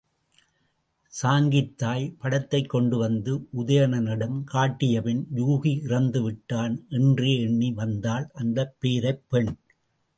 சாங்கியத் 1.13 1.75
தாய், 1.75 2.15
படத்தைக் 2.19 2.69
கொண்டுவந்து 2.69 3.47
உதயணனிடம் 3.57 4.43
காட்டியபின் 4.53 5.23
யூகி 5.35 5.73
இறந்துவிட்டான் 5.83 6.75
என்றே 6.89 7.41
எண்ணி 7.41 7.71
வந்தாள் 7.71 8.29
அந்தப் 8.33 8.75
பேதைப் 8.81 9.23
பெண். 9.29 9.53